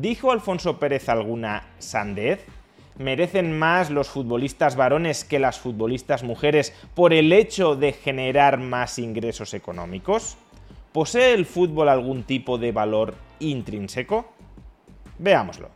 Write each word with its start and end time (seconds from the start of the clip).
¿Dijo 0.00 0.32
Alfonso 0.32 0.80
Pérez 0.80 1.08
alguna 1.08 1.68
sandez? 1.78 2.44
¿Merecen 2.98 3.56
más 3.56 3.90
los 3.90 4.08
futbolistas 4.08 4.74
varones 4.74 5.22
que 5.22 5.38
las 5.38 5.60
futbolistas 5.60 6.24
mujeres 6.24 6.74
por 6.96 7.12
el 7.12 7.32
hecho 7.32 7.76
de 7.76 7.92
generar 7.92 8.58
más 8.58 8.98
ingresos 8.98 9.54
económicos? 9.54 10.36
¿Posee 10.90 11.34
el 11.34 11.46
fútbol 11.46 11.88
algún 11.88 12.24
tipo 12.24 12.58
de 12.58 12.72
valor 12.72 13.14
intrínseco? 13.38 14.32
Veámoslo. 15.20 15.70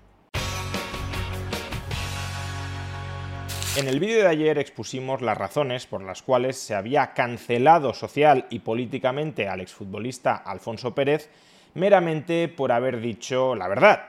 En 3.77 3.87
el 3.87 4.01
vídeo 4.01 4.23
de 4.23 4.29
ayer 4.31 4.59
expusimos 4.59 5.23
las 5.23 5.39
razones 5.39 5.87
por 5.87 6.03
las 6.03 6.23
cuales 6.23 6.59
se 6.59 6.75
había 6.75 7.13
cancelado 7.13 7.95
social 7.95 8.47
y 8.51 8.59
políticamente 8.59 9.47
al 9.47 9.61
exfutbolista 9.61 10.35
Alfonso 10.35 10.93
Pérez 10.93 11.31
meramente 11.75 12.49
por 12.49 12.73
haber 12.73 13.01
dicho 13.01 13.55
la 13.55 13.69
verdad. 13.69 14.09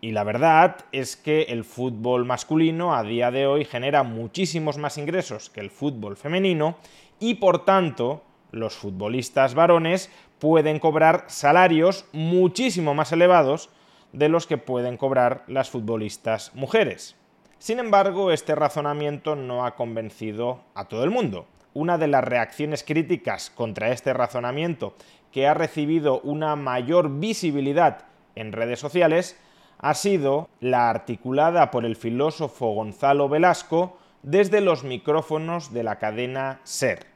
Y 0.00 0.10
la 0.10 0.24
verdad 0.24 0.78
es 0.90 1.16
que 1.16 1.42
el 1.42 1.64
fútbol 1.64 2.24
masculino 2.24 2.94
a 2.94 3.04
día 3.04 3.30
de 3.30 3.46
hoy 3.46 3.64
genera 3.64 4.02
muchísimos 4.02 4.76
más 4.76 4.98
ingresos 4.98 5.48
que 5.48 5.60
el 5.60 5.70
fútbol 5.70 6.16
femenino 6.16 6.76
y 7.20 7.34
por 7.34 7.64
tanto 7.64 8.24
los 8.50 8.74
futbolistas 8.74 9.54
varones 9.54 10.10
pueden 10.40 10.80
cobrar 10.80 11.24
salarios 11.28 12.04
muchísimo 12.12 12.94
más 12.94 13.12
elevados 13.12 13.70
de 14.12 14.28
los 14.28 14.46
que 14.48 14.58
pueden 14.58 14.96
cobrar 14.96 15.44
las 15.46 15.70
futbolistas 15.70 16.52
mujeres. 16.54 17.16
Sin 17.58 17.78
embargo, 17.78 18.32
este 18.32 18.56
razonamiento 18.56 19.36
no 19.36 19.64
ha 19.64 19.76
convencido 19.76 20.64
a 20.74 20.86
todo 20.86 21.04
el 21.04 21.10
mundo. 21.10 21.46
Una 21.74 21.96
de 21.96 22.08
las 22.08 22.24
reacciones 22.24 22.82
críticas 22.82 23.50
contra 23.50 23.92
este 23.92 24.12
razonamiento 24.12 24.96
que 25.32 25.46
ha 25.48 25.54
recibido 25.54 26.20
una 26.20 26.54
mayor 26.56 27.18
visibilidad 27.18 28.04
en 28.34 28.52
redes 28.52 28.78
sociales 28.78 29.36
ha 29.78 29.94
sido 29.94 30.48
la 30.60 30.88
articulada 30.90 31.70
por 31.70 31.84
el 31.84 31.96
filósofo 31.96 32.72
Gonzalo 32.72 33.28
Velasco 33.28 33.98
desde 34.22 34.60
los 34.60 34.84
micrófonos 34.84 35.72
de 35.72 35.82
la 35.82 35.98
cadena 35.98 36.60
SER. 36.62 37.06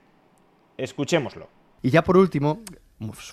Escuchémoslo. 0.77 1.48
Y 1.83 1.91
ya 1.91 2.03
por 2.03 2.17
último, 2.17 2.62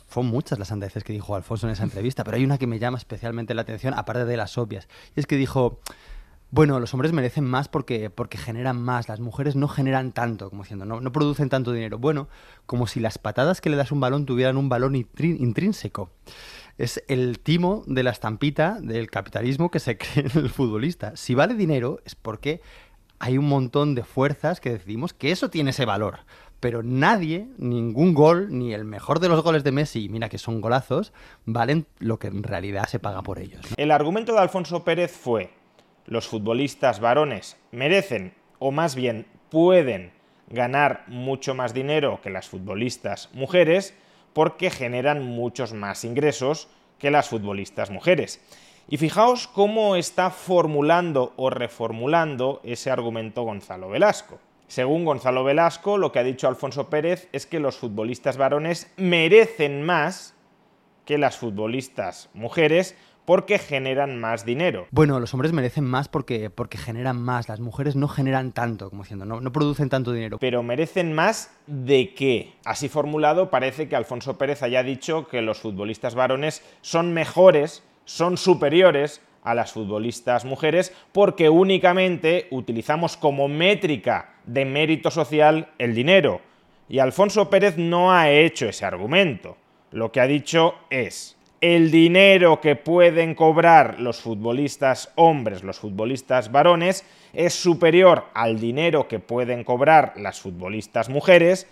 fueron 0.08 0.32
muchas 0.32 0.60
las 0.60 0.68
sandeces 0.68 1.04
que 1.04 1.14
dijo 1.14 1.36
Alfonso 1.36 1.66
en 1.68 1.74
esa 1.74 1.84
entrevista, 1.84 2.24
pero 2.24 2.38
hay 2.38 2.44
una 2.44 2.60
que 2.60 2.68
me 2.68 2.78
llama 2.78 2.98
especialmente 2.98 3.54
la 3.54 3.64
atención, 3.64 3.96
aparte 3.96 4.26
de 4.26 4.38
las 4.38 4.58
obvias. 4.58 4.88
Y 5.16 5.20
es 5.20 5.26
que 5.26 5.38
dijo, 5.38 5.80
bueno, 6.54 6.80
los 6.80 6.94
hombres 6.94 7.14
merecen 7.14 7.46
más 7.46 7.68
porque, 7.68 8.12
porque 8.12 8.38
generan 8.38 8.80
más, 8.80 9.10
las 9.10 9.20
mujeres 9.20 9.56
no 9.56 9.68
generan 9.68 10.12
tanto, 10.12 10.52
como 10.52 10.62
diciendo, 10.62 10.86
no, 10.86 11.02
no 11.02 11.12
producen 11.12 11.50
tanto 11.50 11.72
dinero. 11.72 11.98
Bueno, 11.98 12.28
como 12.68 12.86
si 12.86 13.00
las 13.00 13.18
patadas 13.18 13.60
que 13.60 13.72
le 13.72 13.76
das 13.76 13.92
un 13.92 14.00
balón 14.00 14.28
tuvieran 14.28 14.58
un 14.58 14.70
valor 14.70 14.96
intrínseco. 14.96 16.12
Es 16.78 17.04
el 17.08 17.40
timo 17.40 17.84
de 17.88 18.04
la 18.04 18.12
estampita 18.12 18.78
del 18.80 19.10
capitalismo 19.10 19.72
que 19.72 19.80
se 19.80 19.98
cree 19.98 20.28
en 20.32 20.44
el 20.44 20.50
futbolista. 20.52 21.16
Si 21.16 21.34
vale 21.34 21.56
dinero 21.56 22.02
es 22.06 22.14
porque 22.14 22.62
hay 23.18 23.40
un 23.40 23.50
montón 23.50 23.96
de 23.96 24.04
fuerzas 24.04 24.60
que 24.60 24.70
decidimos 24.70 25.12
que 25.12 25.32
eso 25.32 25.50
tiene 25.50 25.72
ese 25.72 25.86
valor 25.86 26.20
pero 26.60 26.82
nadie, 26.82 27.50
ningún 27.58 28.14
gol, 28.14 28.48
ni 28.58 28.74
el 28.74 28.86
mejor 28.86 29.20
de 29.20 29.28
los 29.28 29.44
goles 29.44 29.66
de 29.66 29.74
Messi, 29.74 30.08
mira 30.08 30.30
que 30.30 30.38
son 30.38 30.62
golazos, 30.62 31.12
valen 31.44 31.88
lo 32.00 32.20
que 32.20 32.28
en 32.28 32.42
realidad 32.42 32.88
se 32.88 33.00
paga 33.00 33.22
por 33.22 33.40
ellos. 33.40 33.60
El 33.76 33.92
argumento 33.92 34.32
de 34.32 34.40
Alfonso 34.40 34.86
Pérez 34.86 35.12
fue, 35.12 35.52
los 36.06 36.28
futbolistas 36.28 37.00
varones 37.00 37.58
merecen, 37.72 38.34
o 38.60 38.72
más 38.72 38.96
bien 38.96 39.26
pueden, 39.50 40.12
ganar 40.48 41.04
mucho 41.08 41.56
más 41.56 41.74
dinero 41.74 42.20
que 42.22 42.30
las 42.30 42.48
futbolistas 42.48 43.30
mujeres 43.34 43.96
porque 44.34 44.70
generan 44.70 45.24
muchos 45.24 45.74
más 45.74 46.04
ingresos 46.04 46.68
que 47.00 47.12
las 47.12 47.30
futbolistas 47.30 47.90
mujeres. 47.90 48.42
Y 48.88 48.98
fijaos 48.98 49.48
cómo 49.48 49.96
está 49.96 50.30
formulando 50.30 51.34
o 51.38 51.50
reformulando 51.50 52.62
ese 52.64 52.92
argumento 52.92 53.44
Gonzalo 53.44 53.90
Velasco. 53.90 54.40
Según 54.68 55.06
Gonzalo 55.06 55.44
Velasco, 55.44 55.98
lo 55.98 56.12
que 56.12 56.20
ha 56.20 56.24
dicho 56.24 56.48
Alfonso 56.48 56.90
Pérez 56.90 57.30
es 57.32 57.46
que 57.46 57.60
los 57.60 57.78
futbolistas 57.78 58.38
varones 58.38 58.92
merecen 58.98 59.84
más 59.84 60.34
que 61.06 61.18
las 61.18 61.38
futbolistas 61.38 62.30
mujeres 62.34 62.96
porque 63.26 63.60
generan 63.60 64.20
más 64.20 64.46
dinero. 64.46 64.88
Bueno, 64.92 65.20
los 65.20 65.34
hombres 65.34 65.54
merecen 65.54 65.86
más 65.86 66.08
porque, 66.08 66.50
porque 66.50 66.78
generan 66.78 67.22
más, 67.22 67.48
las 67.48 67.60
mujeres 67.60 67.96
no 67.96 68.08
generan 68.08 68.52
tanto, 68.52 68.90
como 68.90 69.04
diciendo, 69.04 69.26
no, 69.26 69.42
no 69.42 69.52
producen 69.52 69.90
tanto 69.90 70.12
dinero. 70.12 70.38
Pero 70.40 70.64
merecen 70.64 71.14
más 71.14 71.52
de 71.68 72.14
qué? 72.14 72.54
Así 72.66 72.90
formulado, 72.90 73.50
parece 73.50 73.88
que 73.88 73.96
Alfonso 73.96 74.38
Pérez 74.38 74.64
haya 74.64 74.84
dicho 74.84 75.28
que 75.28 75.42
los 75.42 75.60
futbolistas 75.60 76.16
varones 76.16 76.64
son 76.82 77.14
mejores, 77.14 77.84
son 78.06 78.38
superiores 78.38 79.22
a 79.44 79.54
las 79.54 79.74
futbolistas 79.74 80.46
mujeres 80.46 80.94
porque 81.12 81.50
únicamente 81.50 82.48
utilizamos 82.52 83.18
como 83.18 83.48
métrica 83.48 84.36
de 84.46 84.66
mérito 84.66 85.12
social 85.12 85.70
el 85.78 85.94
dinero. 85.94 86.42
Y 86.90 87.00
Alfonso 87.00 87.50
Pérez 87.50 87.78
no 87.78 88.14
ha 88.14 88.30
hecho 88.30 88.68
ese 88.68 88.86
argumento. 88.86 89.58
Lo 89.92 90.12
que 90.12 90.22
ha 90.22 90.28
dicho 90.28 90.76
es, 90.90 91.38
el 91.64 91.92
dinero 91.92 92.60
que 92.60 92.76
pueden 92.76 93.36
cobrar 93.36 93.98
los 94.02 94.20
futbolistas 94.20 95.14
hombres, 95.16 95.64
los 95.64 95.80
futbolistas 95.80 96.52
varones, 96.52 97.06
es 97.32 97.54
superior 97.54 98.26
al 98.34 98.60
dinero 98.60 99.08
que 99.08 99.20
pueden 99.20 99.64
cobrar 99.64 100.12
las 100.18 100.42
futbolistas 100.42 101.08
mujeres 101.08 101.70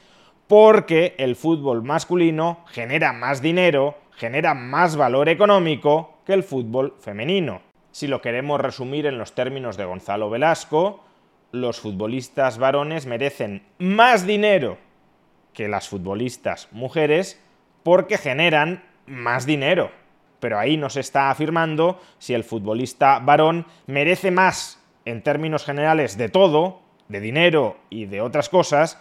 porque 0.47 1.13
el 1.17 1.35
fútbol 1.35 1.83
masculino 1.83 2.63
genera 2.69 3.11
más 3.11 3.41
dinero, 3.41 3.97
genera 4.15 4.53
más 4.53 4.95
valor 4.95 5.27
económico 5.27 6.19
que 6.25 6.35
el 6.35 6.43
fútbol 6.43 6.95
femenino. 7.01 7.61
Si 7.91 8.07
lo 8.07 8.21
queremos 8.21 8.61
resumir 8.61 9.07
en 9.07 9.17
los 9.17 9.35
términos 9.35 9.75
de 9.75 9.83
Gonzalo 9.83 10.29
Velasco, 10.29 11.03
los 11.51 11.81
futbolistas 11.81 12.59
varones 12.59 13.07
merecen 13.07 13.63
más 13.77 14.25
dinero 14.25 14.77
que 15.51 15.67
las 15.67 15.89
futbolistas 15.89 16.69
mujeres 16.71 17.43
porque 17.83 18.17
generan 18.17 18.89
más 19.11 19.45
dinero. 19.45 19.91
Pero 20.39 20.57
ahí 20.57 20.77
no 20.77 20.89
se 20.89 21.01
está 21.01 21.29
afirmando 21.29 21.99
si 22.17 22.33
el 22.33 22.43
futbolista 22.43 23.19
varón 23.19 23.67
merece 23.85 24.31
más 24.31 24.81
en 25.05 25.21
términos 25.21 25.65
generales 25.65 26.17
de 26.17 26.29
todo, 26.29 26.81
de 27.09 27.19
dinero 27.19 27.77
y 27.89 28.05
de 28.05 28.21
otras 28.21 28.49
cosas, 28.49 28.99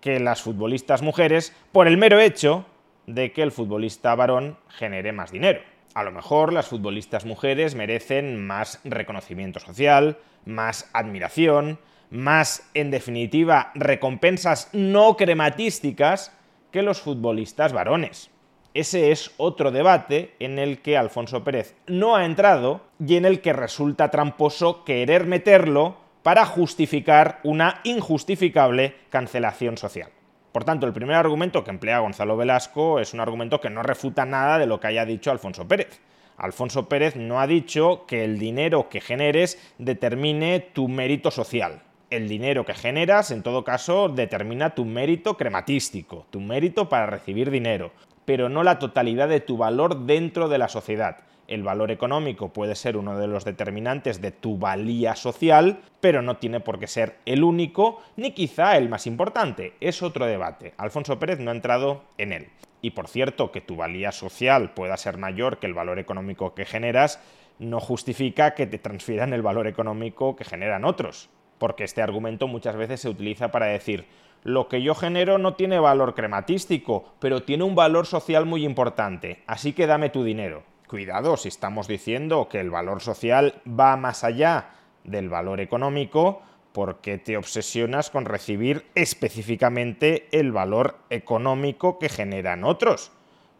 que 0.00 0.20
las 0.20 0.42
futbolistas 0.42 1.00
mujeres 1.00 1.56
por 1.70 1.86
el 1.86 1.96
mero 1.96 2.18
hecho 2.18 2.66
de 3.06 3.32
que 3.32 3.42
el 3.42 3.52
futbolista 3.52 4.14
varón 4.14 4.58
genere 4.68 5.12
más 5.12 5.30
dinero. 5.30 5.60
A 5.94 6.02
lo 6.02 6.10
mejor 6.10 6.52
las 6.52 6.68
futbolistas 6.68 7.24
mujeres 7.24 7.74
merecen 7.74 8.44
más 8.46 8.80
reconocimiento 8.84 9.60
social, 9.60 10.18
más 10.44 10.90
admiración, 10.92 11.78
más, 12.10 12.68
en 12.74 12.90
definitiva, 12.90 13.70
recompensas 13.74 14.68
no 14.72 15.16
crematísticas 15.16 16.36
que 16.70 16.82
los 16.82 17.00
futbolistas 17.00 17.72
varones. 17.72 18.30
Ese 18.74 19.12
es 19.12 19.32
otro 19.36 19.70
debate 19.70 20.34
en 20.38 20.58
el 20.58 20.80
que 20.80 20.96
Alfonso 20.96 21.44
Pérez 21.44 21.74
no 21.86 22.16
ha 22.16 22.24
entrado 22.24 22.80
y 22.98 23.16
en 23.16 23.26
el 23.26 23.42
que 23.42 23.52
resulta 23.52 24.10
tramposo 24.10 24.82
querer 24.84 25.26
meterlo 25.26 25.96
para 26.22 26.46
justificar 26.46 27.40
una 27.42 27.80
injustificable 27.84 28.94
cancelación 29.10 29.76
social. 29.76 30.08
Por 30.52 30.64
tanto, 30.64 30.86
el 30.86 30.94
primer 30.94 31.16
argumento 31.16 31.64
que 31.64 31.70
emplea 31.70 31.98
Gonzalo 31.98 32.36
Velasco 32.36 32.98
es 32.98 33.12
un 33.12 33.20
argumento 33.20 33.60
que 33.60 33.68
no 33.68 33.82
refuta 33.82 34.24
nada 34.24 34.58
de 34.58 34.66
lo 34.66 34.80
que 34.80 34.86
haya 34.86 35.04
dicho 35.04 35.30
Alfonso 35.30 35.68
Pérez. 35.68 36.00
Alfonso 36.38 36.88
Pérez 36.88 37.14
no 37.14 37.40
ha 37.40 37.46
dicho 37.46 38.06
que 38.06 38.24
el 38.24 38.38
dinero 38.38 38.88
que 38.88 39.02
generes 39.02 39.58
determine 39.78 40.60
tu 40.60 40.88
mérito 40.88 41.30
social. 41.30 41.82
El 42.10 42.28
dinero 42.28 42.64
que 42.64 42.74
generas, 42.74 43.30
en 43.30 43.42
todo 43.42 43.64
caso, 43.64 44.08
determina 44.08 44.74
tu 44.74 44.84
mérito 44.84 45.36
crematístico, 45.36 46.26
tu 46.30 46.40
mérito 46.40 46.88
para 46.88 47.06
recibir 47.06 47.50
dinero, 47.50 47.92
pero 48.24 48.48
no 48.48 48.62
la 48.62 48.78
totalidad 48.78 49.28
de 49.28 49.40
tu 49.40 49.56
valor 49.56 50.06
dentro 50.06 50.48
de 50.48 50.58
la 50.58 50.68
sociedad. 50.68 51.18
el 51.48 51.64
valor 51.64 51.90
económico 51.90 52.50
puede 52.50 52.74
ser 52.74 52.96
uno 52.96 53.18
de 53.18 53.26
los 53.26 53.44
determinantes 53.44 54.22
de 54.22 54.30
tu 54.30 54.56
valía 54.56 55.14
social, 55.16 55.80
pero 56.00 56.22
no 56.22 56.38
tiene 56.38 56.60
por 56.60 56.78
qué 56.78 56.86
ser 56.86 57.18
el 57.26 57.44
único, 57.44 58.00
ni 58.16 58.30
quizá 58.30 58.78
el 58.78 58.88
más 58.88 59.06
importante. 59.06 59.74
Es 59.80 60.02
otro 60.02 60.24
debate. 60.24 60.72
Alfonso 60.78 61.18
Pérez 61.18 61.40
no 61.40 61.50
ha 61.50 61.54
entrado 61.54 62.04
en 62.16 62.32
él. 62.32 62.48
Y 62.80 62.92
por 62.92 63.06
cierto, 63.06 63.52
que 63.52 63.60
tu 63.60 63.76
valía 63.76 64.12
social 64.12 64.72
pueda 64.72 64.96
ser 64.96 65.18
mayor 65.18 65.58
que 65.58 65.66
el 65.66 65.74
valor 65.74 65.98
económico 65.98 66.54
que 66.54 66.64
generas, 66.64 67.20
no 67.58 67.80
justifica 67.80 68.54
que 68.54 68.66
te 68.66 68.78
transfieran 68.78 69.32
el 69.32 69.42
valor 69.42 69.66
económico 69.66 70.36
que 70.36 70.44
generan 70.44 70.84
otros. 70.84 71.28
Porque 71.62 71.84
este 71.84 72.02
argumento 72.02 72.48
muchas 72.48 72.74
veces 72.74 73.02
se 73.02 73.08
utiliza 73.08 73.52
para 73.52 73.66
decir, 73.66 74.08
lo 74.42 74.66
que 74.66 74.82
yo 74.82 74.96
genero 74.96 75.38
no 75.38 75.54
tiene 75.54 75.78
valor 75.78 76.16
crematístico, 76.16 77.04
pero 77.20 77.44
tiene 77.44 77.62
un 77.62 77.76
valor 77.76 78.06
social 78.06 78.46
muy 78.46 78.64
importante, 78.64 79.44
así 79.46 79.72
que 79.72 79.86
dame 79.86 80.10
tu 80.10 80.24
dinero. 80.24 80.64
Cuidado 80.88 81.36
si 81.36 81.46
estamos 81.46 81.86
diciendo 81.86 82.48
que 82.48 82.58
el 82.58 82.70
valor 82.70 83.00
social 83.00 83.62
va 83.64 83.96
más 83.96 84.24
allá 84.24 84.70
del 85.04 85.28
valor 85.28 85.60
económico, 85.60 86.42
porque 86.72 87.18
te 87.18 87.36
obsesionas 87.36 88.10
con 88.10 88.24
recibir 88.24 88.84
específicamente 88.96 90.26
el 90.32 90.50
valor 90.50 90.96
económico 91.10 92.00
que 92.00 92.08
generan 92.08 92.64
otros. 92.64 93.12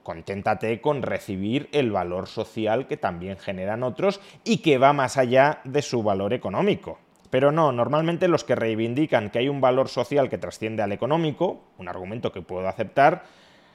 Conténtate 0.02 0.80
con 0.80 1.02
recibir 1.02 1.68
el 1.70 1.92
valor 1.92 2.26
social 2.26 2.88
que 2.88 2.96
también 2.96 3.38
generan 3.38 3.84
otros 3.84 4.20
y 4.42 4.58
que 4.58 4.78
va 4.78 4.92
más 4.92 5.18
allá 5.18 5.60
de 5.62 5.82
su 5.82 6.02
valor 6.02 6.32
económico. 6.32 6.98
Pero 7.32 7.50
no, 7.50 7.72
normalmente 7.72 8.28
los 8.28 8.44
que 8.44 8.54
reivindican 8.54 9.30
que 9.30 9.38
hay 9.38 9.48
un 9.48 9.62
valor 9.62 9.88
social 9.88 10.28
que 10.28 10.36
trasciende 10.36 10.82
al 10.82 10.92
económico, 10.92 11.62
un 11.78 11.88
argumento 11.88 12.30
que 12.30 12.42
puedo 12.42 12.68
aceptar, 12.68 13.22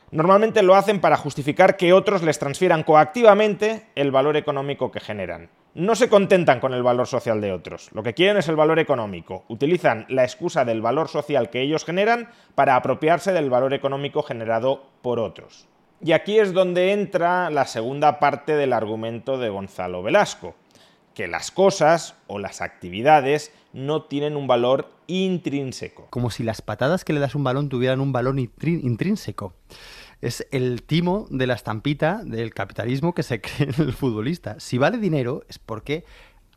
Normalmente 0.10 0.64
lo 0.64 0.76
hacen 0.76 1.02
para 1.02 1.18
justificar 1.18 1.76
que 1.76 1.92
otros 1.92 2.24
les 2.24 2.40
transfieran 2.40 2.84
coactivamente 2.84 3.88
el 3.94 4.10
valor 4.10 4.38
económico 4.38 4.90
que 4.90 5.02
generan. 5.02 5.50
No 5.74 5.96
se 5.96 6.08
contentan 6.08 6.62
con 6.62 6.74
el 6.74 6.82
valor 6.82 7.08
social 7.08 7.42
de 7.42 7.52
otros, 7.52 7.90
lo 7.92 8.04
que 8.04 8.14
quieren 8.14 8.38
es 8.38 8.48
el 8.48 8.56
valor 8.56 8.80
económico. 8.80 9.44
Utilizan 9.50 10.06
la 10.08 10.24
excusa 10.24 10.64
del 10.64 10.82
valor 10.82 11.10
social 11.10 11.50
que 11.50 11.60
ellos 11.60 11.84
generan 11.84 12.30
para 12.56 12.78
apropiarse 12.78 13.34
del 13.34 13.50
valor 13.50 13.74
económico 13.74 14.24
generado 14.24 14.86
por 15.02 15.20
otros. 15.20 15.68
Y 16.02 16.14
aquí 16.14 16.40
es 16.40 16.54
donde 16.54 16.94
entra 16.94 17.50
la 17.50 17.66
segunda 17.66 18.18
parte 18.20 18.56
del 18.56 18.72
argumento 18.72 19.38
de 19.38 19.50
Gonzalo 19.50 20.04
Velasco, 20.04 20.56
que 21.18 21.28
las 21.28 21.50
cosas 21.50 22.14
o 22.28 22.38
las 22.38 22.62
actividades 22.62 23.52
no 23.74 24.04
tienen 24.04 24.38
un 24.38 24.46
valor 24.46 24.92
intrínseco. 25.08 26.06
Como 26.12 26.30
si 26.30 26.44
las 26.44 26.62
patadas 26.62 27.04
que 27.04 27.12
le 27.12 27.20
das 27.20 27.34
un 27.34 27.44
balón 27.44 27.70
tuvieran 27.70 28.02
un 28.02 28.12
valor 28.12 28.38
intrínseco 28.38 29.56
es 30.22 30.48
el 30.52 30.84
timo 30.84 31.26
de 31.32 31.48
la 31.48 31.56
estampita 31.56 32.22
del 32.24 32.54
capitalismo 32.54 33.16
que 33.16 33.24
se 33.24 33.42
cree 33.42 33.72
en 33.76 33.82
el 33.82 33.94
futbolista. 33.94 34.60
Si 34.60 34.78
vale 34.78 35.00
dinero 35.00 35.42
es 35.50 35.58
porque 35.58 36.06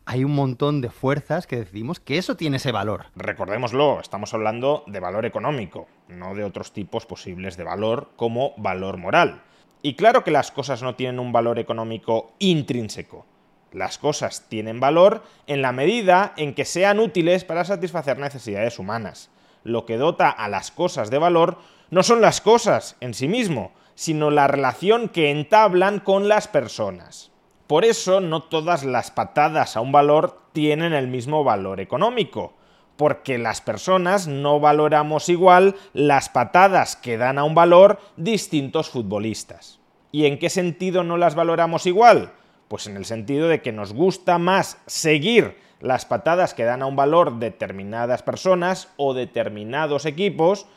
hay 0.05 0.25
un 0.25 0.35
montón 0.35 0.83
de 0.83 0.91
fuerzas 0.91 1.47
que 1.47 1.57
decidimos 1.57 1.99
que 1.99 2.19
eso 2.19 2.37
tiene 2.37 2.59
ese 2.59 2.71
valor. 2.71 3.07
Recordémoslo, 3.17 3.99
estamos 3.99 4.35
hablando 4.35 4.85
de 4.87 5.01
valor 5.01 5.25
económico, 5.25 5.89
no 6.09 6.35
de 6.35 6.45
otros 6.45 6.75
tipos 6.75 7.07
posibles 7.07 7.57
de 7.57 7.65
valor 7.65 8.11
como 8.15 8.53
valor 8.59 8.99
moral. 8.99 9.41
Y 9.81 9.95
claro 9.95 10.23
que 10.23 10.31
las 10.31 10.51
cosas 10.51 10.83
no 10.83 10.97
tienen 10.97 11.19
un 11.19 11.33
valor 11.33 11.59
económico 11.59 12.35
intrínseco. 12.39 13.25
Las 13.73 13.99
cosas 13.99 14.47
tienen 14.49 14.81
valor 14.81 15.23
en 15.47 15.63
la 15.63 15.73
medida 15.73 16.33
en 16.37 16.55
que 16.55 16.65
sean 16.65 16.99
útiles 16.99 17.45
para 17.45 17.65
satisfacer 17.65 18.19
necesidades 18.19 18.79
humanas. 18.79 19.31
Lo 19.63 19.87
que 19.87 19.97
dota 19.97 20.29
a 20.29 20.49
las 20.49 20.71
cosas 20.71 21.11
de 21.11 21.19
valor 21.19 21.59
no 21.91 22.03
son 22.03 22.21
las 22.21 22.41
cosas 22.41 22.97
en 23.01 23.15
sí 23.15 23.29
mismo, 23.29 23.73
sino 23.95 24.31
la 24.31 24.47
relación 24.47 25.09
que 25.09 25.31
entablan 25.31 26.01
con 26.01 26.29
las 26.29 26.49
personas. 26.49 27.31
Por 27.67 27.85
eso 27.85 28.21
no 28.21 28.43
todas 28.43 28.85
las 28.85 29.11
patadas 29.11 29.77
a 29.77 29.81
un 29.81 29.93
valor 29.93 30.41
tienen 30.53 30.93
el 30.93 31.07
mismo 31.07 31.45
valor 31.45 31.79
económico, 31.79 32.55
porque 32.97 33.39
las 33.39 33.61
personas 33.61 34.27
no 34.27 34.59
valoramos 34.59 35.29
igual 35.29 35.77
las 35.93 36.29
patadas 36.29 36.97
que 36.97 37.17
dan 37.17 37.39
a 37.39 37.45
un 37.45 37.55
valor 37.55 38.01
distintos 38.17 38.91
futbolistas. 38.91 39.79
¿Y 40.13 40.27
en 40.27 40.39
qué 40.39 40.51
sentido 40.51 41.05
no 41.05 41.17
las 41.17 41.35
valoramos 41.35 41.87
igual? 41.87 42.33
Pues 42.71 42.87
en 42.87 42.97
el 42.97 43.05
sentido 43.05 43.49
de 43.49 43.63
que 43.63 43.73
nos 43.73 43.93
gusta 43.93 44.39
más 44.39 44.81
seguir 44.87 45.57
las 45.81 46.05
patadas 46.05 46.55
que 46.55 46.63
dan 46.63 46.83
a 46.83 46.87
un 46.87 46.95
valor 46.95 47.41
determinadas 47.41 48.23
personas 48.23 48.93
o 48.97 49.13
determinados 49.13 50.07
equipos 50.07 50.69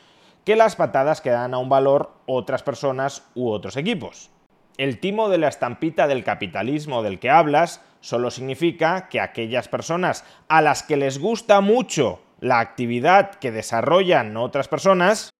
que 0.44 0.56
las 0.56 0.74
patadas 0.74 1.20
que 1.20 1.30
dan 1.30 1.54
a 1.54 1.58
un 1.58 1.68
valor 1.68 2.10
otras 2.26 2.64
personas 2.64 3.22
u 3.36 3.48
otros 3.48 3.76
equipos. 3.76 4.32
El 4.76 4.98
timo 4.98 5.28
de 5.28 5.38
la 5.38 5.46
estampita 5.46 6.08
del 6.08 6.24
capitalismo 6.24 7.04
del 7.04 7.20
que 7.20 7.30
hablas 7.30 7.80
solo 8.00 8.32
significa 8.32 9.08
que 9.08 9.20
aquellas 9.20 9.68
personas 9.68 10.24
a 10.48 10.62
las 10.62 10.82
que 10.82 10.96
les 10.96 11.20
gusta 11.20 11.60
mucho 11.60 12.20
la 12.40 12.58
actividad 12.58 13.36
que 13.36 13.52
desarrollan 13.52 14.36
otras 14.36 14.66
personas. 14.66 15.30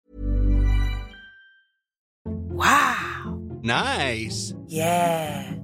Wow. 2.25 3.61
Nice. 3.61 4.55
Yeah. 4.69 5.64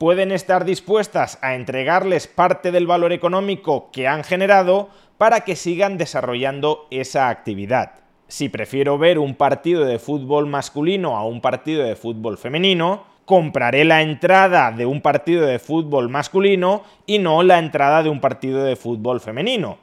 Pueden 0.00 0.32
estar 0.32 0.64
dispuestas 0.64 1.38
a 1.42 1.54
entregarles 1.54 2.26
parte 2.26 2.72
del 2.72 2.86
valor 2.86 3.12
económico 3.12 3.90
que 3.92 4.08
han 4.08 4.24
generado 4.24 4.88
para 5.18 5.42
que 5.42 5.56
sigan 5.56 5.98
desarrollando 5.98 6.86
esa 6.90 7.28
actividad. 7.28 7.96
si 8.26 8.48
prefiero 8.48 8.96
ver 8.96 9.18
un 9.18 9.34
partido 9.34 9.84
de 9.84 9.98
fútbol 9.98 10.46
masculino 10.46 11.18
a 11.18 11.26
un 11.26 11.42
partido 11.42 11.84
de 11.84 11.96
fútbol 11.96 12.38
femenino, 12.38 13.04
compraré 13.26 13.84
la 13.84 14.00
entrada 14.00 14.72
de 14.72 14.86
un 14.86 15.02
partido 15.02 15.44
de 15.44 15.58
fútbol 15.58 16.08
masculino 16.08 16.82
y 17.04 17.18
no 17.18 17.42
la 17.42 17.58
entrada 17.58 18.02
de 18.02 18.08
un 18.08 18.20
partido 18.20 18.64
de 18.64 18.76
fútbol 18.76 19.20
femenino. 19.20 19.80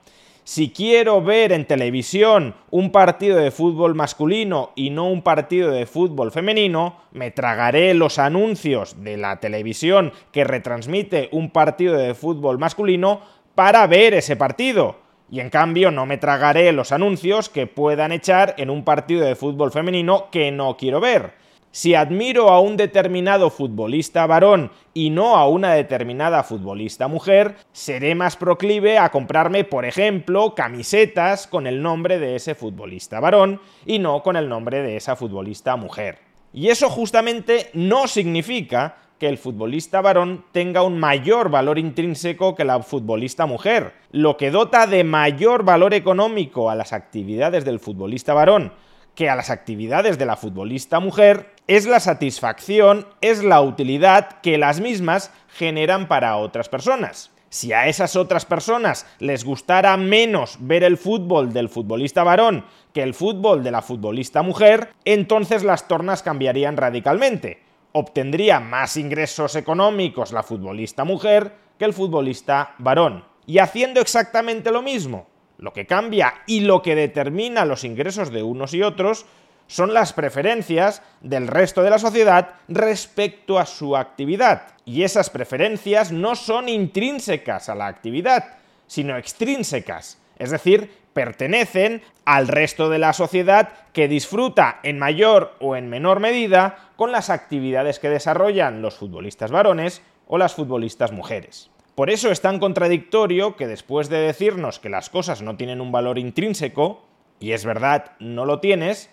Si 0.48 0.70
quiero 0.70 1.22
ver 1.22 1.52
en 1.52 1.66
televisión 1.66 2.56
un 2.72 2.94
partido 2.94 3.36
de 3.38 3.52
fútbol 3.52 3.96
masculino 3.96 4.72
y 4.78 4.92
no 4.92 5.10
un 5.10 5.22
partido 5.22 5.72
de 5.72 5.86
fútbol 5.86 6.32
femenino, 6.32 6.96
me 7.12 7.32
tragaré 7.32 7.94
los 7.94 8.18
anuncios 8.18 9.04
de 9.04 9.18
la 9.18 9.42
televisión 9.42 10.14
que 10.32 10.46
retransmite 10.46 11.28
un 11.34 11.50
partido 11.50 11.98
de 11.98 12.14
fútbol 12.14 12.60
masculino 12.60 13.20
para 13.56 13.86
ver 13.88 14.14
ese 14.14 14.38
partido 14.38 14.96
y 15.30 15.42
en 15.42 15.50
cambio 15.50 15.92
no 15.92 16.06
me 16.06 16.18
tragaré 16.18 16.72
los 16.72 16.94
anuncios 16.94 17.50
que 17.50 17.68
puedan 17.68 18.14
echar 18.14 18.56
en 18.58 18.70
un 18.70 18.86
partido 18.86 19.26
de 19.26 19.36
fútbol 19.36 19.74
femenino 19.74 20.30
que 20.32 20.50
no 20.54 20.78
quiero 20.78 21.02
ver. 21.02 21.34
Si 21.78 21.94
admiro 21.94 22.50
a 22.50 22.60
un 22.60 22.76
determinado 22.76 23.52
futbolista 23.52 24.26
varón 24.26 24.72
y 24.96 25.12
no 25.12 25.38
a 25.38 25.48
una 25.48 25.74
determinada 25.74 26.42
futbolista 26.42 27.08
mujer, 27.08 27.56
seré 27.72 28.16
más 28.16 28.36
proclive 28.36 28.98
a 28.98 29.12
comprarme, 29.12 29.64
por 29.64 29.86
ejemplo, 29.86 30.56
camisetas 30.56 31.46
con 31.46 31.68
el 31.68 31.84
nombre 31.84 32.18
de 32.18 32.36
ese 32.36 32.56
futbolista 32.56 33.20
varón 33.20 33.62
y 33.86 34.00
no 34.00 34.24
con 34.24 34.38
el 34.38 34.50
nombre 34.50 34.82
de 34.82 34.98
esa 34.98 35.16
futbolista 35.16 35.76
mujer. 35.76 36.18
Y 36.52 36.70
eso 36.70 36.90
justamente 36.90 37.70
no 37.74 38.08
significa 38.08 38.96
que 39.20 39.30
el 39.30 39.38
futbolista 39.38 40.02
varón 40.02 40.46
tenga 40.52 40.82
un 40.82 40.98
mayor 41.00 41.52
valor 41.52 41.78
intrínseco 41.78 42.56
que 42.56 42.66
la 42.66 42.82
futbolista 42.82 43.46
mujer. 43.46 43.94
Lo 44.12 44.36
que 44.36 44.50
dota 44.50 44.88
de 44.88 45.04
mayor 45.04 45.64
valor 45.64 45.94
económico 45.94 46.72
a 46.72 46.76
las 46.76 46.92
actividades 46.92 47.66
del 47.66 47.80
futbolista 47.80 48.34
varón 48.34 48.74
que 49.18 49.32
a 49.32 49.36
las 49.36 49.50
actividades 49.50 50.20
de 50.20 50.28
la 50.28 50.38
futbolista 50.38 51.00
mujer 51.00 51.52
es 51.66 51.88
la 51.88 52.00
satisfacción, 52.00 53.08
es 53.20 53.44
la 53.44 53.62
utilidad 53.62 54.42
que 54.44 54.60
las 54.60 54.80
mismas 54.80 55.32
generan 55.50 56.08
para 56.08 56.38
otras 56.38 56.70
personas. 56.70 57.32
Si 57.50 57.74
a 57.74 57.88
esas 57.88 58.16
otras 58.16 58.46
personas 58.46 59.08
les 59.18 59.44
gustara 59.44 59.98
menos 59.98 60.58
ver 60.60 60.84
el 60.84 60.98
fútbol 60.98 61.52
del 61.52 61.68
futbolista 61.68 62.24
varón 62.24 62.64
que 62.94 63.02
el 63.02 63.16
fútbol 63.16 63.64
de 63.64 63.72
la 63.72 63.82
futbolista 63.82 64.44
mujer, 64.44 64.94
entonces 65.04 65.64
las 65.64 65.88
tornas 65.88 66.22
cambiarían 66.22 66.78
radicalmente. 66.78 67.64
Obtendría 67.94 68.60
más 68.60 68.98
ingresos 68.98 69.56
económicos 69.56 70.32
la 70.32 70.44
futbolista 70.44 71.06
mujer 71.06 71.56
que 71.80 71.86
el 71.86 71.94
futbolista 71.94 72.76
varón. 72.78 73.26
Y 73.48 73.58
haciendo 73.58 74.00
exactamente 74.00 74.70
lo 74.70 74.84
mismo, 74.84 75.26
lo 75.58 75.74
que 75.74 75.86
cambia 75.86 76.36
y 76.46 76.62
lo 76.62 76.82
que 76.82 76.96
determina 76.96 77.66
los 77.66 77.84
ingresos 77.84 78.32
de 78.32 78.44
unos 78.44 78.74
y 78.74 78.84
otros 78.84 79.26
son 79.68 79.94
las 79.94 80.14
preferencias 80.14 81.02
del 81.22 81.48
resto 81.48 81.84
de 81.84 81.90
la 81.90 82.00
sociedad 82.00 82.56
respecto 82.68 83.60
a 83.60 83.66
su 83.66 83.98
actividad. 83.98 84.64
Y 84.86 85.04
esas 85.04 85.30
preferencias 85.30 86.12
no 86.12 86.36
son 86.36 86.70
intrínsecas 86.70 87.68
a 87.70 87.76
la 87.76 87.88
actividad, 87.88 88.56
sino 88.88 89.18
extrínsecas, 89.18 90.20
es 90.40 90.52
decir, 90.52 90.92
pertenecen 91.14 92.02
al 92.26 92.48
resto 92.48 92.90
de 92.90 93.00
la 93.00 93.12
sociedad 93.12 93.70
que 93.92 94.08
disfruta 94.08 94.80
en 94.84 95.00
mayor 95.00 95.56
o 95.60 95.76
en 95.76 95.90
menor 95.90 96.20
medida 96.20 96.92
con 96.96 97.12
las 97.12 97.30
actividades 97.30 98.00
que 98.00 98.10
desarrollan 98.10 98.82
los 98.82 98.96
futbolistas 98.96 99.52
varones 99.52 100.02
o 100.28 100.38
las 100.38 100.54
futbolistas 100.54 101.12
mujeres. 101.12 101.72
Por 101.98 102.12
eso 102.12 102.30
es 102.30 102.42
tan 102.42 102.60
contradictorio 102.60 103.56
que 103.56 103.66
después 103.66 104.08
de 104.08 104.20
decirnos 104.20 104.78
que 104.78 104.88
las 104.88 105.10
cosas 105.10 105.42
no 105.42 105.58
tienen 105.58 105.82
un 105.82 105.92
valor 105.92 106.20
intrínseco, 106.20 107.04
y 107.40 107.54
es 107.54 107.66
verdad, 107.66 108.12
no 108.20 108.46
lo 108.46 108.60
tienes, 108.60 109.10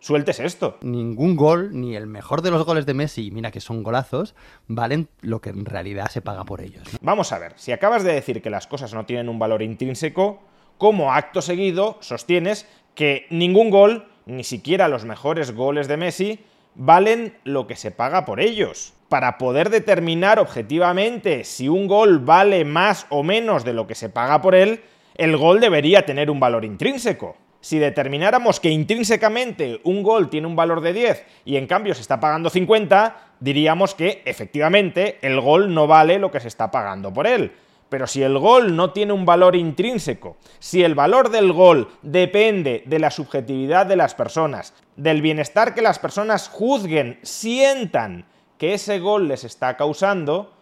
sueltes 0.00 0.38
esto. 0.38 0.76
Ningún 0.82 1.34
gol, 1.34 1.70
ni 1.72 1.96
el 1.96 2.06
mejor 2.06 2.42
de 2.42 2.50
los 2.50 2.66
goles 2.66 2.84
de 2.84 2.92
Messi, 2.92 3.30
mira 3.30 3.50
que 3.50 3.62
son 3.62 3.82
golazos, 3.82 4.34
valen 4.66 5.08
lo 5.22 5.40
que 5.40 5.48
en 5.48 5.64
realidad 5.64 6.10
se 6.10 6.20
paga 6.20 6.44
por 6.44 6.60
ellos. 6.60 6.82
Vamos 7.00 7.32
a 7.32 7.38
ver, 7.38 7.54
si 7.56 7.72
acabas 7.72 8.04
de 8.04 8.12
decir 8.12 8.42
que 8.42 8.50
las 8.50 8.66
cosas 8.66 8.92
no 8.92 9.06
tienen 9.06 9.30
un 9.30 9.38
valor 9.38 9.62
intrínseco, 9.62 10.42
¿cómo 10.76 11.14
acto 11.14 11.40
seguido 11.40 11.96
sostienes 12.02 12.68
que 12.94 13.24
ningún 13.30 13.70
gol, 13.70 14.08
ni 14.26 14.44
siquiera 14.44 14.88
los 14.88 15.06
mejores 15.06 15.54
goles 15.54 15.88
de 15.88 15.96
Messi, 15.96 16.40
valen 16.74 17.38
lo 17.44 17.66
que 17.66 17.76
se 17.76 17.92
paga 17.92 18.26
por 18.26 18.40
ellos? 18.40 18.92
Para 19.10 19.38
poder 19.38 19.70
determinar 19.70 20.38
objetivamente 20.38 21.42
si 21.42 21.68
un 21.68 21.88
gol 21.88 22.20
vale 22.20 22.64
más 22.64 23.06
o 23.10 23.24
menos 23.24 23.64
de 23.64 23.72
lo 23.72 23.88
que 23.88 23.96
se 23.96 24.08
paga 24.08 24.40
por 24.40 24.54
él, 24.54 24.84
el 25.16 25.36
gol 25.36 25.58
debería 25.58 26.06
tener 26.06 26.30
un 26.30 26.38
valor 26.38 26.64
intrínseco. 26.64 27.36
Si 27.60 27.80
determináramos 27.80 28.60
que 28.60 28.70
intrínsecamente 28.70 29.80
un 29.82 30.04
gol 30.04 30.30
tiene 30.30 30.46
un 30.46 30.54
valor 30.54 30.80
de 30.80 30.92
10 30.92 31.26
y 31.44 31.56
en 31.56 31.66
cambio 31.66 31.92
se 31.92 32.02
está 32.02 32.20
pagando 32.20 32.50
50, 32.50 33.34
diríamos 33.40 33.96
que 33.96 34.22
efectivamente 34.24 35.18
el 35.22 35.40
gol 35.40 35.74
no 35.74 35.88
vale 35.88 36.20
lo 36.20 36.30
que 36.30 36.38
se 36.38 36.48
está 36.48 36.70
pagando 36.70 37.12
por 37.12 37.26
él. 37.26 37.52
Pero 37.88 38.06
si 38.06 38.22
el 38.22 38.38
gol 38.38 38.76
no 38.76 38.92
tiene 38.92 39.12
un 39.12 39.26
valor 39.26 39.56
intrínseco, 39.56 40.36
si 40.60 40.84
el 40.84 40.94
valor 40.94 41.30
del 41.30 41.52
gol 41.52 41.88
depende 42.02 42.84
de 42.86 43.00
la 43.00 43.10
subjetividad 43.10 43.86
de 43.86 43.96
las 43.96 44.14
personas, 44.14 44.72
del 44.94 45.20
bienestar 45.20 45.74
que 45.74 45.82
las 45.82 45.98
personas 45.98 46.48
juzguen, 46.48 47.18
sientan 47.22 48.29
que 48.60 48.74
ese 48.74 48.98
gol 48.98 49.26
les 49.26 49.44
está 49.44 49.78
causando, 49.78 50.52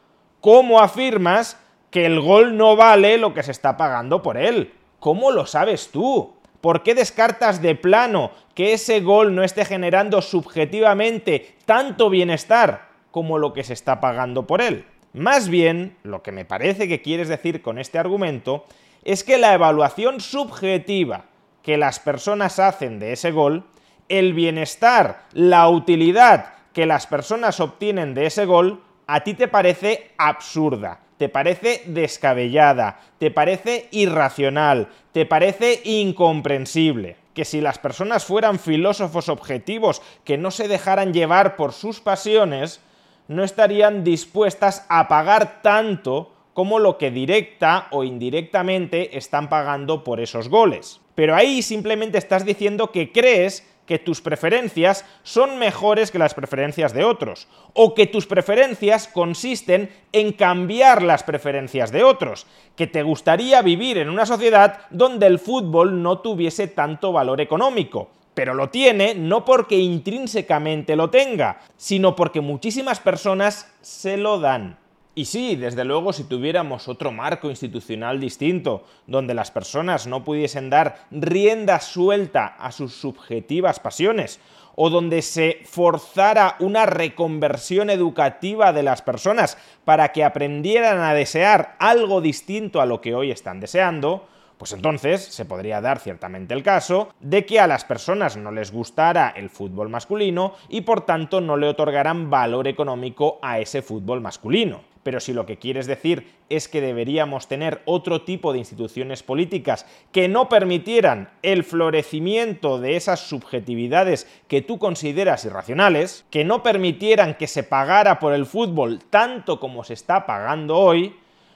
¿cómo 0.40 0.78
afirmas 0.78 1.58
que 1.90 2.06
el 2.06 2.20
gol 2.20 2.56
no 2.56 2.76
vale 2.76 3.18
lo 3.18 3.34
que 3.34 3.42
se 3.42 3.50
está 3.50 3.76
pagando 3.76 4.22
por 4.22 4.36
él? 4.36 4.72
¿Cómo 5.00 5.32
lo 5.32 5.46
sabes 5.46 5.88
tú? 5.90 6.36
¿Por 6.60 6.84
qué 6.84 6.94
descartas 6.94 7.60
de 7.60 7.74
plano 7.74 8.30
que 8.54 8.72
ese 8.72 9.00
gol 9.00 9.34
no 9.34 9.42
esté 9.42 9.64
generando 9.64 10.22
subjetivamente 10.22 11.56
tanto 11.66 12.08
bienestar 12.08 12.86
como 13.10 13.36
lo 13.36 13.52
que 13.52 13.64
se 13.64 13.72
está 13.72 14.00
pagando 14.00 14.46
por 14.46 14.62
él? 14.62 14.84
Más 15.12 15.48
bien, 15.48 15.96
lo 16.04 16.22
que 16.22 16.30
me 16.30 16.44
parece 16.44 16.86
que 16.86 17.02
quieres 17.02 17.26
decir 17.26 17.62
con 17.62 17.80
este 17.80 17.98
argumento 17.98 18.64
es 19.02 19.24
que 19.24 19.38
la 19.38 19.54
evaluación 19.54 20.20
subjetiva 20.20 21.24
que 21.64 21.76
las 21.76 21.98
personas 21.98 22.60
hacen 22.60 23.00
de 23.00 23.10
ese 23.10 23.32
gol, 23.32 23.64
el 24.08 24.34
bienestar, 24.34 25.24
la 25.32 25.68
utilidad 25.68 26.57
que 26.72 26.86
las 26.86 27.06
personas 27.06 27.60
obtienen 27.60 28.14
de 28.14 28.26
ese 28.26 28.44
gol 28.44 28.82
a 29.06 29.20
ti 29.24 29.34
te 29.34 29.48
parece 29.48 30.10
absurda, 30.18 31.00
te 31.16 31.28
parece 31.28 31.82
descabellada, 31.86 33.00
te 33.18 33.30
parece 33.30 33.88
irracional, 33.90 34.88
te 35.12 35.26
parece 35.26 35.80
incomprensible. 35.84 37.16
Que 37.34 37.44
si 37.44 37.60
las 37.60 37.78
personas 37.78 38.24
fueran 38.24 38.58
filósofos 38.58 39.28
objetivos 39.28 40.02
que 40.24 40.36
no 40.36 40.50
se 40.50 40.68
dejaran 40.68 41.12
llevar 41.12 41.56
por 41.56 41.72
sus 41.72 42.00
pasiones, 42.00 42.80
no 43.28 43.44
estarían 43.44 44.04
dispuestas 44.04 44.84
a 44.88 45.08
pagar 45.08 45.62
tanto 45.62 46.32
como 46.52 46.78
lo 46.80 46.98
que 46.98 47.10
directa 47.10 47.86
o 47.92 48.02
indirectamente 48.04 49.16
están 49.16 49.48
pagando 49.48 50.02
por 50.02 50.18
esos 50.18 50.48
goles. 50.48 51.00
Pero 51.14 51.36
ahí 51.36 51.62
simplemente 51.62 52.18
estás 52.18 52.44
diciendo 52.44 52.90
que 52.90 53.12
crees 53.12 53.64
que 53.88 53.98
tus 53.98 54.20
preferencias 54.20 55.06
son 55.22 55.58
mejores 55.58 56.10
que 56.10 56.18
las 56.18 56.34
preferencias 56.34 56.92
de 56.92 57.04
otros, 57.04 57.48
o 57.72 57.94
que 57.94 58.06
tus 58.06 58.26
preferencias 58.26 59.08
consisten 59.08 59.90
en 60.12 60.32
cambiar 60.32 61.02
las 61.02 61.22
preferencias 61.22 61.90
de 61.90 62.04
otros, 62.04 62.46
que 62.76 62.86
te 62.86 63.02
gustaría 63.02 63.62
vivir 63.62 63.96
en 63.96 64.10
una 64.10 64.26
sociedad 64.26 64.80
donde 64.90 65.26
el 65.26 65.38
fútbol 65.38 66.02
no 66.02 66.18
tuviese 66.18 66.68
tanto 66.68 67.12
valor 67.12 67.40
económico, 67.40 68.10
pero 68.34 68.52
lo 68.52 68.68
tiene 68.68 69.14
no 69.14 69.46
porque 69.46 69.76
intrínsecamente 69.76 70.94
lo 70.94 71.08
tenga, 71.08 71.60
sino 71.78 72.14
porque 72.14 72.42
muchísimas 72.42 73.00
personas 73.00 73.72
se 73.80 74.18
lo 74.18 74.38
dan. 74.38 74.76
Y 75.18 75.24
sí, 75.24 75.56
desde 75.56 75.84
luego, 75.84 76.12
si 76.12 76.22
tuviéramos 76.22 76.86
otro 76.86 77.10
marco 77.10 77.50
institucional 77.50 78.20
distinto, 78.20 78.84
donde 79.08 79.34
las 79.34 79.50
personas 79.50 80.06
no 80.06 80.22
pudiesen 80.22 80.70
dar 80.70 81.08
rienda 81.10 81.80
suelta 81.80 82.46
a 82.46 82.70
sus 82.70 82.94
subjetivas 82.94 83.80
pasiones, 83.80 84.38
o 84.76 84.90
donde 84.90 85.22
se 85.22 85.62
forzara 85.64 86.54
una 86.60 86.86
reconversión 86.86 87.90
educativa 87.90 88.72
de 88.72 88.84
las 88.84 89.02
personas 89.02 89.58
para 89.84 90.12
que 90.12 90.22
aprendieran 90.22 91.00
a 91.00 91.14
desear 91.14 91.74
algo 91.80 92.20
distinto 92.20 92.80
a 92.80 92.86
lo 92.86 93.00
que 93.00 93.16
hoy 93.16 93.32
están 93.32 93.58
deseando, 93.58 94.24
pues 94.56 94.70
entonces 94.70 95.24
se 95.24 95.44
podría 95.44 95.80
dar 95.80 95.98
ciertamente 95.98 96.54
el 96.54 96.62
caso 96.62 97.08
de 97.18 97.44
que 97.44 97.58
a 97.58 97.66
las 97.66 97.84
personas 97.84 98.36
no 98.36 98.52
les 98.52 98.70
gustara 98.70 99.32
el 99.34 99.50
fútbol 99.50 99.88
masculino 99.88 100.54
y 100.68 100.82
por 100.82 101.00
tanto 101.00 101.40
no 101.40 101.56
le 101.56 101.66
otorgaran 101.66 102.30
valor 102.30 102.68
económico 102.68 103.40
a 103.42 103.58
ese 103.58 103.82
fútbol 103.82 104.20
masculino 104.20 104.87
pero 105.02 105.20
si 105.20 105.32
lo 105.32 105.46
que 105.46 105.58
quieres 105.58 105.86
decir 105.86 106.26
es 106.48 106.68
que 106.68 106.80
deberíamos 106.80 107.48
tener 107.48 107.82
otro 107.84 108.22
tipo 108.22 108.52
de 108.52 108.58
instituciones 108.58 109.22
políticas 109.22 109.86
que 110.12 110.28
no 110.28 110.48
permitieran 110.48 111.30
el 111.42 111.64
florecimiento 111.64 112.78
de 112.78 112.96
esas 112.96 113.20
subjetividades 113.20 114.26
que 114.48 114.62
tú 114.62 114.78
consideras 114.78 115.44
irracionales, 115.44 116.24
que 116.30 116.44
no 116.44 116.62
permitieran 116.62 117.34
que 117.34 117.46
se 117.46 117.62
pagara 117.62 118.18
por 118.18 118.32
el 118.32 118.46
fútbol 118.46 119.00
tanto 119.10 119.60
como 119.60 119.84
se 119.84 119.94
está 119.94 120.26
pagando 120.26 120.76
hoy, 120.76 121.14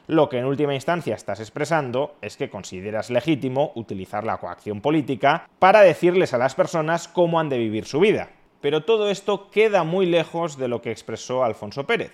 lo 0.08 0.28
que 0.28 0.38
en 0.38 0.46
última 0.46 0.74
instancia 0.74 1.14
estás 1.14 1.40
expresando 1.40 2.16
es 2.20 2.36
que 2.36 2.50
consideras 2.50 3.08
legítimo 3.08 3.72
utilizar 3.76 4.24
la 4.24 4.38
coacción 4.38 4.80
política 4.80 5.48
para 5.58 5.80
decirles 5.80 6.34
a 6.34 6.38
las 6.38 6.54
personas 6.54 7.06
cómo 7.08 7.38
han 7.38 7.48
de 7.48 7.58
vivir 7.58 7.84
su 7.86 8.00
vida. 8.00 8.30
Pero 8.60 8.84
todo 8.84 9.10
esto 9.10 9.50
queda 9.50 9.84
muy 9.84 10.06
lejos 10.06 10.56
de 10.56 10.68
lo 10.68 10.82
que 10.82 10.90
expresó 10.90 11.44
Alfonso 11.44 11.86
Pérez. 11.86 12.12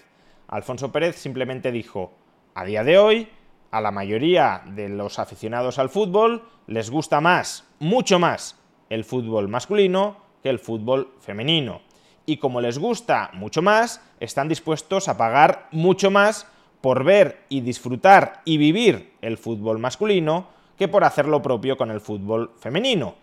Alfonso 0.49 0.91
Pérez 0.91 1.17
simplemente 1.17 1.71
dijo, 1.71 2.13
a 2.55 2.65
día 2.65 2.83
de 2.83 2.99
hoy, 2.99 3.29
a 3.71 3.83
la 3.83 3.91
mayoría 3.91 4.63
de 4.65 4.89
los 4.89 5.19
aficionados 5.19 5.79
al 5.79 5.91
fútbol 5.91 6.43
les 6.67 6.91
gusta 6.91 7.21
más, 7.21 7.65
mucho 7.79 8.19
más, 8.19 8.57
el 8.89 9.05
fútbol 9.05 9.49
masculino 9.49 10.17
que 10.43 10.49
el 10.49 10.59
fútbol 10.59 11.13
femenino. 11.21 11.83
Y 12.25 12.39
como 12.39 12.63
les 12.63 12.79
gusta 12.79 13.31
mucho 13.35 13.61
más, 13.61 14.03
están 14.21 14.49
dispuestos 14.49 15.09
a 15.09 15.19
pagar 15.19 15.69
mucho 15.71 16.11
más 16.11 16.47
por 16.81 17.05
ver 17.05 17.45
y 17.51 17.61
disfrutar 17.61 18.41
y 18.47 18.57
vivir 18.57 19.13
el 19.21 19.37
fútbol 19.37 19.79
masculino 19.79 20.49
que 20.79 20.89
por 20.89 21.05
hacer 21.05 21.27
lo 21.27 21.43
propio 21.43 21.77
con 21.77 21.91
el 21.91 22.01
fútbol 22.01 22.53
femenino. 22.59 23.17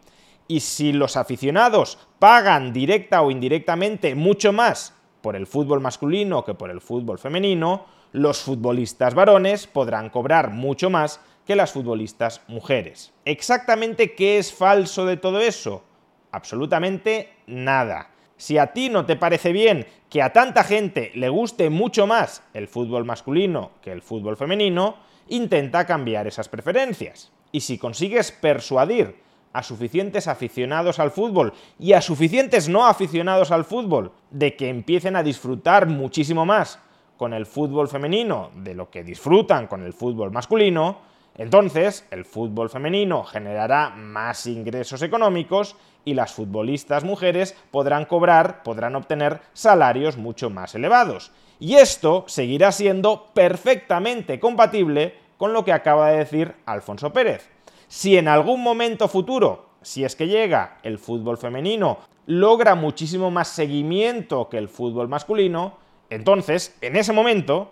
Y 0.47 0.59
si 0.59 0.93
los 0.93 1.17
aficionados 1.17 1.97
pagan 2.19 2.71
directa 2.71 3.23
o 3.23 3.31
indirectamente 3.31 4.13
mucho 4.13 4.53
más 4.53 4.94
por 5.25 5.35
el 5.35 5.47
fútbol 5.47 5.81
masculino 5.81 6.45
que 6.45 6.53
por 6.53 6.69
el 6.69 6.81
fútbol 6.81 7.17
femenino, 7.17 7.87
los 8.11 8.43
futbolistas 8.43 9.15
varones 9.15 9.65
podrán 9.65 10.11
cobrar 10.11 10.51
mucho 10.51 10.91
más 10.91 11.19
que 11.47 11.55
las 11.55 11.71
futbolistas 11.71 12.43
mujeres. 12.47 13.11
¿Exactamente 13.25 14.13
qué 14.13 14.37
es 14.37 14.53
falso 14.53 15.03
de 15.07 15.17
todo 15.17 15.39
eso? 15.39 15.83
Absolutamente 16.29 17.33
nada. 17.47 18.11
Si 18.37 18.59
a 18.59 18.67
ti 18.67 18.89
no 18.89 19.07
te 19.07 19.15
parece 19.15 19.51
bien 19.51 19.87
que 20.11 20.21
a 20.21 20.31
tanta 20.31 20.63
gente 20.63 21.11
le 21.15 21.29
guste 21.29 21.71
mucho 21.71 22.05
más 22.05 22.43
el 22.53 22.67
fútbol 22.67 23.03
masculino 23.03 23.71
que 23.81 23.91
el 23.91 24.03
fútbol 24.03 24.37
femenino, 24.37 24.97
intenta 25.27 25.87
cambiar 25.87 26.27
esas 26.27 26.49
preferencias. 26.49 27.31
Y 27.51 27.61
si 27.61 27.79
consigues 27.79 28.31
persuadir 28.31 29.15
a 29.55 29.63
suficientes 29.63 30.27
aficionados 30.27 30.99
al 30.99 31.11
fútbol 31.11 31.53
y 31.79 31.93
a 31.93 32.01
suficientes 32.01 32.67
no 32.67 32.85
aficionados 32.85 33.51
al 33.51 33.63
fútbol 33.63 34.11
de 34.29 34.57
que 34.57 34.67
empiecen 34.67 35.15
a 35.15 35.23
disfrutar 35.23 35.87
muchísimo 35.87 36.45
más 36.45 36.77
con 37.15 37.33
el 37.33 37.45
fútbol 37.45 37.87
femenino 37.87 38.51
de 38.55 38.75
lo 38.75 38.89
que 38.89 39.05
disfrutan 39.05 39.67
con 39.67 39.81
el 39.83 39.93
fútbol 39.93 40.31
masculino, 40.31 40.97
entonces 41.37 42.05
el 42.11 42.25
fútbol 42.25 42.69
femenino 42.69 43.23
generará 43.23 43.91
más 43.91 44.45
ingresos 44.45 45.01
económicos 45.01 45.77
y 46.03 46.15
las 46.15 46.33
futbolistas 46.33 47.05
mujeres 47.05 47.55
podrán 47.71 48.03
cobrar, 48.03 48.61
podrán 48.61 48.97
obtener 48.97 49.39
salarios 49.53 50.17
mucho 50.17 50.49
más 50.49 50.75
elevados. 50.75 51.31
Y 51.61 51.75
esto 51.75 52.25
seguirá 52.27 52.73
siendo 52.73 53.27
perfectamente 53.33 54.37
compatible 54.37 55.15
con 55.37 55.53
lo 55.53 55.63
que 55.63 55.71
acaba 55.71 56.09
de 56.09 56.17
decir 56.17 56.55
Alfonso 56.65 57.13
Pérez. 57.13 57.54
Si 57.87 58.17
en 58.17 58.27
algún 58.27 58.61
momento 58.61 59.07
futuro, 59.07 59.69
si 59.81 60.03
es 60.03 60.15
que 60.15 60.27
llega, 60.27 60.79
el 60.83 60.97
fútbol 60.97 61.37
femenino 61.37 61.99
logra 62.25 62.75
muchísimo 62.75 63.29
más 63.29 63.49
seguimiento 63.49 64.49
que 64.49 64.57
el 64.57 64.67
fútbol 64.69 65.07
masculino, 65.07 65.77
entonces, 66.09 66.75
en 66.81 66.95
ese 66.95 67.13
momento, 67.13 67.71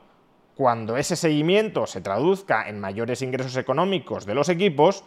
cuando 0.56 0.98
ese 0.98 1.16
seguimiento 1.16 1.88
se 1.88 2.02
traduzca 2.02 2.68
en 2.68 2.80
mayores 2.80 3.22
ingresos 3.22 3.58
económicos 3.58 4.26
de 4.26 4.36
los 4.36 4.50
equipos, 4.50 5.04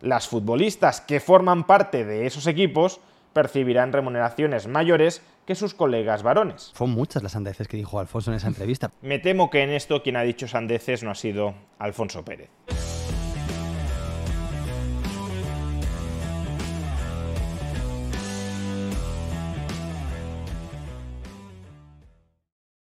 las 0.00 0.28
futbolistas 0.28 1.00
que 1.00 1.20
forman 1.20 1.66
parte 1.66 2.04
de 2.04 2.26
esos 2.26 2.46
equipos 2.46 3.00
percibirán 3.32 3.92
remuneraciones 3.92 4.66
mayores 4.66 5.22
que 5.46 5.54
sus 5.54 5.74
colegas 5.74 6.22
varones. 6.22 6.72
Fueron 6.74 6.94
muchas 6.94 7.22
las 7.22 7.32
sandeces 7.32 7.68
que 7.68 7.76
dijo 7.76 7.98
Alfonso 7.98 8.30
en 8.30 8.36
esa 8.36 8.48
entrevista. 8.48 8.90
Me 9.00 9.18
temo 9.18 9.50
que 9.50 9.62
en 9.62 9.70
esto 9.70 10.02
quien 10.02 10.16
ha 10.16 10.22
dicho 10.22 10.48
sandeces 10.48 11.02
no 11.02 11.10
ha 11.10 11.14
sido 11.14 11.54
Alfonso 11.78 12.24
Pérez. 12.24 12.50